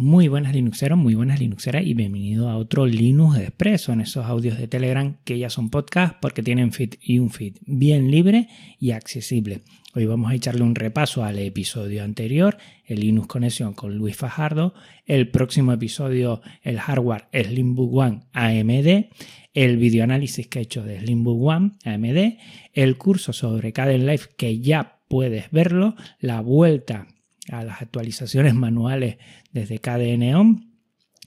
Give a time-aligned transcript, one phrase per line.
[0.00, 4.56] Muy buenas Linuxeros, muy buenas Linuxeras y bienvenido a otro Linux Expreso en esos audios
[4.56, 8.46] de Telegram que ya son podcast porque tienen feed y un feed bien libre
[8.78, 9.62] y accesible.
[9.96, 14.72] Hoy vamos a echarle un repaso al episodio anterior, el Linux Conexión con Luis Fajardo,
[15.04, 19.06] el próximo episodio, el hardware Slimbook One AMD,
[19.52, 22.38] el videoanálisis que he hecho de Slimbook One AMD,
[22.72, 27.08] el curso sobre Caden Life que ya puedes verlo, la vuelta
[27.50, 29.18] a las actualizaciones manuales
[29.52, 30.68] desde KDN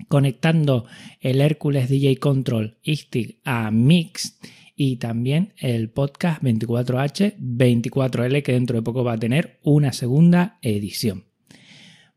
[0.07, 0.85] conectando
[1.19, 4.39] el Hércules DJ Control ISTIC a Mix
[4.75, 10.57] y también el podcast 24H 24L que dentro de poco va a tener una segunda
[10.61, 11.25] edición.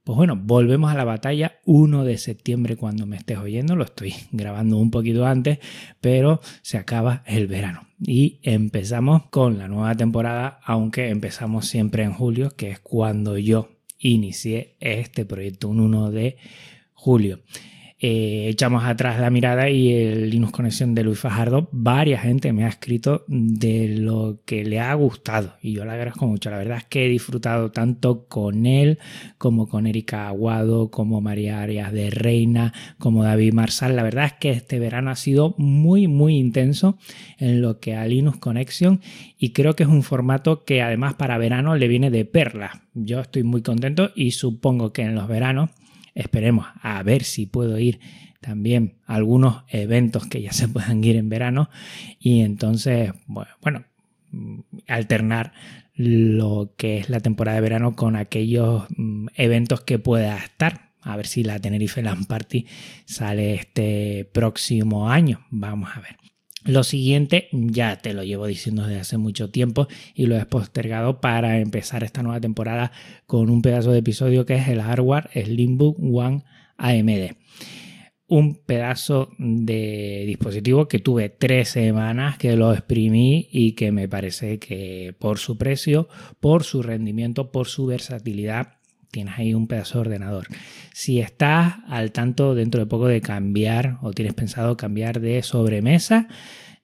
[0.02, 4.14] Pues bueno, volvemos a la batalla 1 de septiembre cuando me estés oyendo, lo estoy
[4.32, 5.58] grabando un poquito antes,
[6.00, 12.12] pero se acaba el verano y empezamos con la nueva temporada, aunque empezamos siempre en
[12.12, 13.73] julio, que es cuando yo
[14.08, 16.36] inicié este proyecto un 1 de
[16.92, 17.40] julio.
[18.06, 22.66] Eh, echamos atrás la mirada y el Linux Conexión de Luis Fajardo, varias gente me
[22.66, 26.50] ha escrito de lo que le ha gustado y yo le agradezco mucho.
[26.50, 28.98] La verdad es que he disfrutado tanto con él
[29.38, 33.96] como con Erika Aguado, como María Arias de Reina, como David Marsal.
[33.96, 36.98] La verdad es que este verano ha sido muy, muy intenso
[37.38, 39.00] en lo que a Linux Connection
[39.38, 42.82] y creo que es un formato que además para verano le viene de perla.
[42.92, 45.70] Yo estoy muy contento y supongo que en los veranos
[46.14, 48.00] Esperemos a ver si puedo ir
[48.40, 51.70] también a algunos eventos que ya se puedan ir en verano
[52.20, 53.84] y entonces, bueno,
[54.30, 55.52] mm, alternar
[55.94, 60.92] lo que es la temporada de verano con aquellos mm, eventos que pueda estar.
[61.00, 62.66] A ver si la Tenerife Land Party
[63.04, 65.46] sale este próximo año.
[65.50, 66.16] Vamos a ver.
[66.64, 71.20] Lo siguiente ya te lo llevo diciendo desde hace mucho tiempo y lo he postergado
[71.20, 72.90] para empezar esta nueva temporada
[73.26, 76.42] con un pedazo de episodio que es el hardware Slimbook One
[76.78, 77.36] AMD.
[78.26, 84.58] Un pedazo de dispositivo que tuve tres semanas que lo exprimí y que me parece
[84.58, 86.08] que por su precio,
[86.40, 88.73] por su rendimiento, por su versatilidad
[89.14, 90.48] tienes ahí un pedazo de ordenador.
[90.92, 96.26] Si estás al tanto dentro de poco de cambiar o tienes pensado cambiar de sobremesa,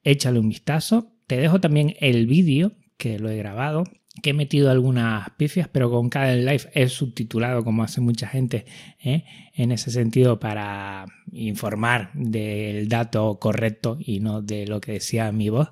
[0.04, 1.12] échale un vistazo.
[1.26, 3.82] Te dejo también el vídeo que lo he grabado
[4.22, 8.66] que he metido algunas pifias, pero con cada live es subtitulado como hace mucha gente
[9.02, 9.24] ¿eh?
[9.54, 15.48] en ese sentido para informar del dato correcto y no de lo que decía mi
[15.48, 15.70] voz.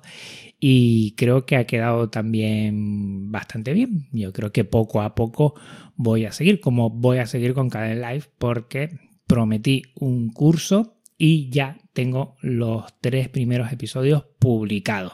[0.59, 4.07] Y creo que ha quedado también bastante bien.
[4.11, 5.55] Yo creo que poco a poco
[5.95, 8.89] voy a seguir, como voy a seguir con cada live porque
[9.27, 15.13] prometí un curso y ya tengo los tres primeros episodios publicados.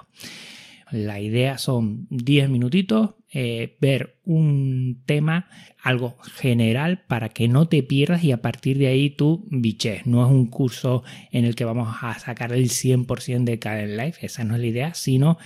[0.95, 5.49] La idea son 10 minutitos, eh, ver un tema,
[5.83, 10.05] algo general para que no te pierdas y a partir de ahí tú biches.
[10.05, 14.25] No es un curso en el que vamos a sacar el 100% de Caden Life,
[14.25, 15.37] esa no es la idea, sino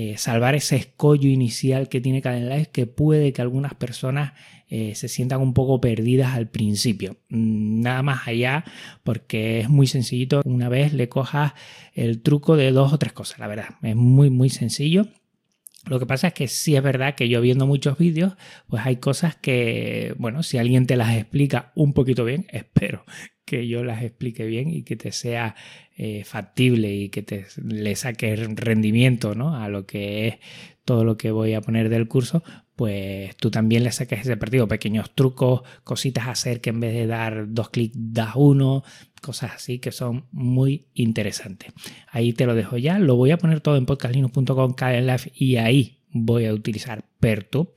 [0.00, 4.32] eh, salvar ese escollo inicial que tiene Caden Life que puede que algunas personas
[4.68, 7.16] eh, se sientan un poco perdidas al principio.
[7.30, 8.64] Mm, nada más allá,
[9.02, 10.40] porque es muy sencillito.
[10.44, 11.54] Una vez le cojas
[11.94, 13.70] el truco de dos o tres cosas, la verdad.
[13.82, 15.08] Es muy, muy sencillo.
[15.86, 18.34] Lo que pasa es que sí es verdad que yo viendo muchos vídeos,
[18.68, 23.04] pues hay cosas que, bueno, si alguien te las explica un poquito bien, espero
[23.48, 25.54] que yo las explique bien y que te sea
[25.96, 29.56] eh, factible y que te le saque rendimiento ¿no?
[29.56, 30.34] a lo que es
[30.84, 32.42] todo lo que voy a poner del curso,
[32.76, 36.94] pues tú también le saques ese partido, pequeños trucos, cositas a hacer que en vez
[36.94, 38.84] de dar dos clics das uno,
[39.20, 41.72] cosas así que son muy interesantes.
[42.10, 44.74] Ahí te lo dejo ya, lo voy a poner todo en podcastlinux.com
[45.34, 47.72] y ahí voy a utilizar Pertub.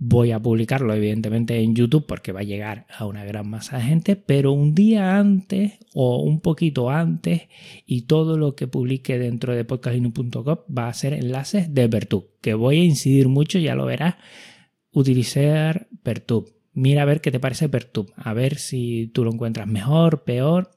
[0.00, 3.82] Voy a publicarlo evidentemente en YouTube porque va a llegar a una gran masa de
[3.82, 7.48] gente, pero un día antes o un poquito antes
[7.84, 12.54] y todo lo que publique dentro de podcastlinux.com va a ser enlaces de Pertub, que
[12.54, 14.14] voy a incidir mucho, ya lo verás,
[14.92, 16.48] utilizar Pertub.
[16.74, 20.70] Mira a ver qué te parece Pertub, a ver si tú lo encuentras mejor, peor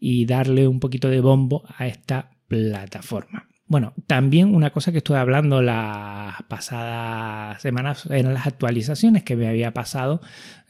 [0.00, 3.48] y darle un poquito de bombo a esta plataforma.
[3.68, 9.48] Bueno, también una cosa que estuve hablando las pasadas semanas eran las actualizaciones que me
[9.48, 10.20] había pasado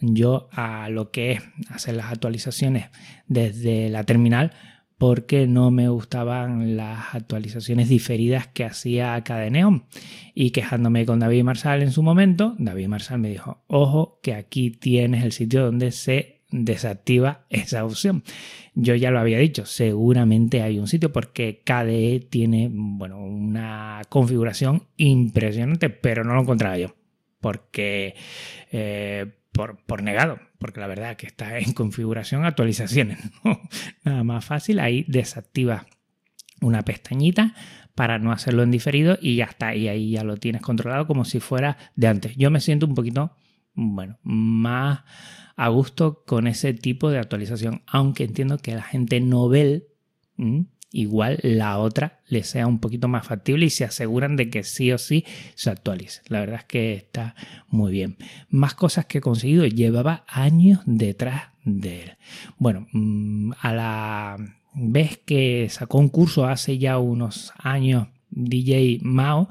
[0.00, 2.86] yo a lo que es hacer las actualizaciones
[3.26, 4.52] desde la terminal
[4.98, 9.84] porque no me gustaban las actualizaciones diferidas que hacía Cadeneon.
[10.34, 14.70] Y quejándome con David Marsal en su momento, David Marsal me dijo, ojo que aquí
[14.70, 18.22] tienes el sitio donde se desactiva esa opción.
[18.74, 24.84] Yo ya lo había dicho, seguramente hay un sitio porque KDE tiene bueno, una configuración
[24.96, 26.94] impresionante, pero no lo encontraba yo.
[27.40, 28.14] Porque
[28.72, 33.18] eh, por, por, negado, porque la verdad que está en configuración actualizaciones.
[34.04, 35.86] Nada más fácil, ahí desactiva
[36.60, 37.54] una pestañita
[37.94, 41.24] para no hacerlo en diferido y ya está, y ahí ya lo tienes controlado como
[41.24, 42.36] si fuera de antes.
[42.36, 43.32] Yo me siento un poquito,
[43.76, 45.00] bueno, más
[45.54, 49.88] a gusto con ese tipo de actualización, aunque entiendo que la gente novel
[50.92, 54.92] igual la otra le sea un poquito más factible y se aseguran de que sí
[54.92, 55.24] o sí
[55.54, 56.22] se actualice.
[56.28, 57.34] La verdad es que está
[57.68, 58.16] muy bien.
[58.48, 62.16] Más cosas que he conseguido, llevaba años detrás de él.
[62.58, 64.36] Bueno, mm, a la
[64.74, 69.48] vez que sacó un curso hace ya unos años DJ Mao,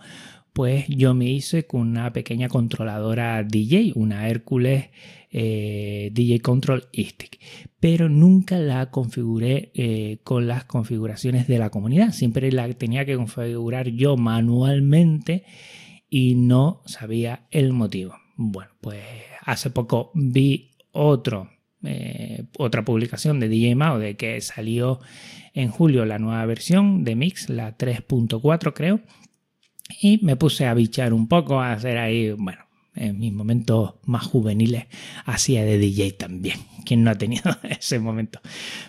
[0.56, 4.86] pues yo me hice con una pequeña controladora DJ, una Hércules
[5.30, 7.42] eh, DJ Control Stick,
[7.82, 13.18] pero nunca la configuré eh, con las configuraciones de la comunidad, siempre la tenía que
[13.18, 15.44] configurar yo manualmente
[16.10, 18.16] y no sabía el motivo.
[18.38, 19.04] Bueno, pues
[19.42, 20.72] hace poco vi
[21.84, 25.02] eh, otra publicación de DJ Mao de que salió
[25.54, 29.02] en julio la nueva versión de Mix, la 3.4 creo,
[30.02, 32.66] y me puse a bichar un poco, a hacer ahí, bueno,
[32.96, 34.86] en mis momentos más juveniles
[35.26, 36.60] hacía de DJ también.
[36.86, 38.40] ¿Quién no ha tenido ese momento?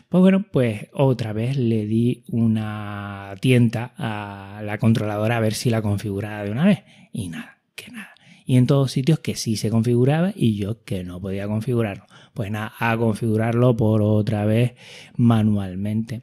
[0.09, 5.71] Pues bueno, pues otra vez le di una tienta a la controladora a ver si
[5.71, 6.85] la configuraba de una vez.
[7.13, 8.11] Y nada, que nada.
[8.45, 12.07] Y en todos sitios que sí se configuraba y yo que no podía configurarlo.
[12.33, 14.75] Pues nada, a configurarlo por otra vez
[15.17, 16.23] manualmente.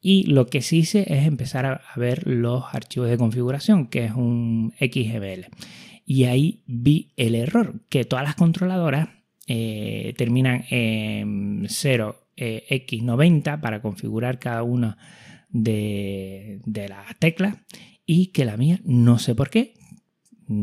[0.00, 4.12] Y lo que sí hice es empezar a ver los archivos de configuración, que es
[4.12, 5.46] un XML.
[6.06, 9.08] Y ahí vi el error, que todas las controladoras
[9.46, 14.96] eh, terminan en 0x90 eh, para configurar cada una
[15.50, 17.56] de, las teclas
[18.06, 19.74] y que la mía no sé por qué.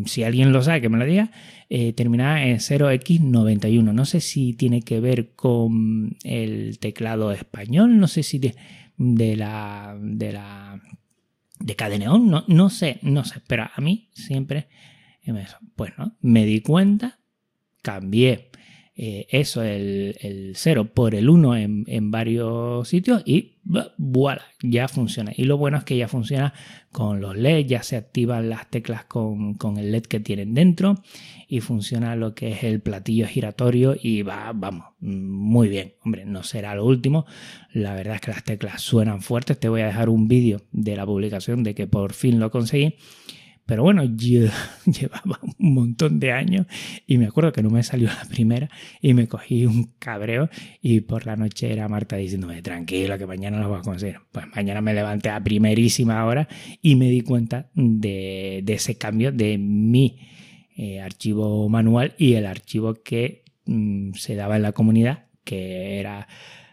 [0.05, 1.31] Si alguien lo sabe, que me lo diga,
[1.69, 3.93] eh, terminaba en 0x91.
[3.93, 8.39] No sé si tiene que ver con el teclado español, no sé si
[8.97, 10.81] de la de la
[11.59, 14.67] de Cadeneón, no, no sé, no sé, pero a mí siempre
[15.75, 17.19] pues no, me di cuenta,
[17.81, 18.51] cambié
[18.99, 23.57] eh, eso, el, 0 por el 1 en, varios sitios y
[23.97, 25.31] voilà, ya funciona.
[25.35, 26.51] Y lo bueno es que ya funciona
[26.91, 30.95] con los LEDs, ya se activan las teclas con, con, el LED que tienen dentro
[31.47, 35.93] y funciona lo que es el platillo giratorio y va, vamos, muy bien.
[36.03, 37.27] Hombre, no será lo último.
[37.71, 39.59] La verdad es que las teclas suenan fuertes.
[39.59, 42.95] Te voy a dejar un vídeo de la publicación de que por fin lo conseguí.
[43.67, 44.47] Pero bueno, yo
[44.85, 46.65] llevaba un montón de años
[47.05, 48.69] y me acuerdo que no me salió la primera
[49.01, 50.49] y me cogí un cabreo
[50.81, 54.19] y por la noche era Marta diciéndome, tranquilo, que mañana lo vas a conseguir.
[54.31, 56.47] Pues mañana me levanté a primerísima hora
[56.81, 60.17] y me di cuenta de, ese cambio de mi
[60.77, 66.29] eh, archivo manual y el archivo que mm, se daba en la comunidad, que era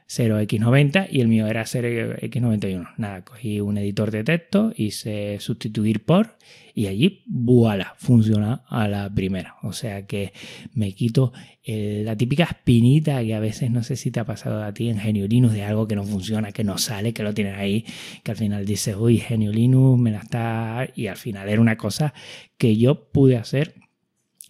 [0.08, 2.94] 0x90 y el mío era 0x91.
[2.98, 6.36] Nada, cogí un editor de texto, hice sustituir por
[6.76, 9.54] y allí, voilà, funciona a la primera.
[9.62, 10.32] O sea que
[10.72, 11.32] me quito
[11.64, 14.98] la típica espinita que a veces no sé si te ha pasado a ti en
[14.98, 17.84] Genio Linux de algo que no funciona, que no sale, que lo tienes ahí,
[18.22, 20.88] que al final dices, uy, Genio Linux me la está...
[20.94, 22.12] Y al final era una cosa
[22.58, 23.74] que yo pude hacer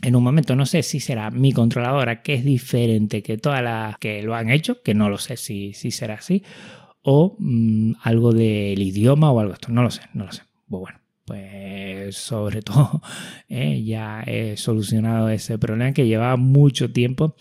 [0.05, 0.55] en un momento.
[0.55, 4.51] No sé si será mi controladora, que es diferente que todas las que lo han
[4.51, 6.43] hecho, que no lo sé si, si será así,
[7.03, 9.69] o mm, algo del idioma o algo esto.
[9.71, 10.43] No lo sé, no lo sé.
[10.69, 13.01] Pues bueno, pues sobre todo
[13.49, 17.37] eh, ya he solucionado ese problema que llevaba mucho tiempo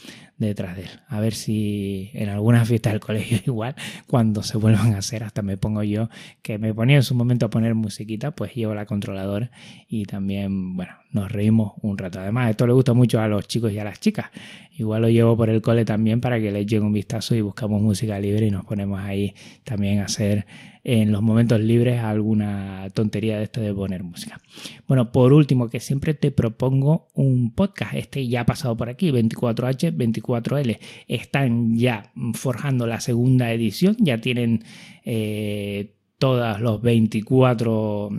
[0.48, 0.90] detrás de él.
[1.08, 3.76] A ver si en algunas fiestas del colegio igual,
[4.08, 6.10] cuando se vuelvan a hacer, hasta me pongo yo,
[6.42, 9.52] que me ponía en su momento a poner musiquita, pues llevo la controladora
[9.88, 12.20] y también, bueno, nos reímos un rato.
[12.20, 14.28] Además, esto le gusta mucho a los chicos y a las chicas.
[14.76, 17.82] Igual lo llevo por el cole también para que les llegue un vistazo y buscamos
[17.82, 20.46] música libre y nos ponemos ahí también a hacer
[20.84, 24.42] en los momentos libres alguna tontería de esto de poner música.
[24.88, 27.94] Bueno, por último, que siempre te propongo un podcast.
[27.94, 30.80] Este ya ha pasado por aquí, 24H, 24L.
[31.08, 34.64] Están ya forjando la segunda edición, ya tienen...
[35.06, 38.10] Eh, todos los 24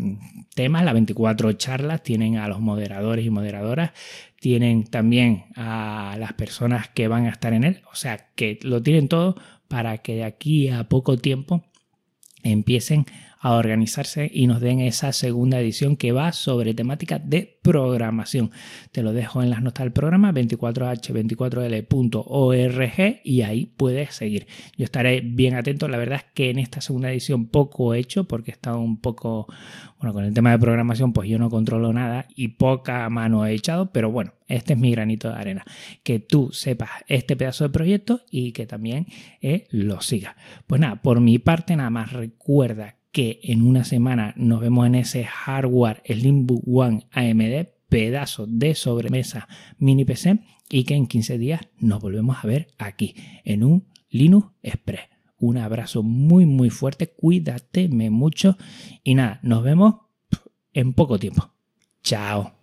[0.54, 3.92] temas, las 24 charlas, tienen a los moderadores y moderadoras,
[4.40, 8.82] tienen también a las personas que van a estar en él, o sea que lo
[8.82, 9.36] tienen todo
[9.68, 11.64] para que de aquí a poco tiempo
[12.44, 13.06] empiecen
[13.44, 18.50] a organizarse y nos den esa segunda edición que va sobre temática de programación.
[18.90, 24.46] Te lo dejo en las notas del programa 24h24l.org y ahí puedes seguir.
[24.78, 25.88] Yo estaré bien atento.
[25.88, 29.02] La verdad es que en esta segunda edición poco he hecho porque he estado un
[29.02, 29.46] poco,
[29.98, 33.52] bueno, con el tema de programación pues yo no controlo nada y poca mano he
[33.52, 35.66] echado, pero bueno, este es mi granito de arena.
[36.02, 39.04] Que tú sepas este pedazo de proyecto y que también
[39.42, 40.34] eh, lo sigas.
[40.66, 44.96] Pues nada, por mi parte nada más recuerda que en una semana nos vemos en
[44.96, 49.46] ese hardware Slimbook One AMD, pedazo de sobremesa
[49.78, 54.48] mini PC y que en 15 días nos volvemos a ver aquí en un Linux
[54.64, 55.02] Express.
[55.38, 58.58] Un abrazo muy muy fuerte, cuídateme mucho
[59.04, 59.94] y nada, nos vemos
[60.72, 61.52] en poco tiempo.
[62.02, 62.54] Chao.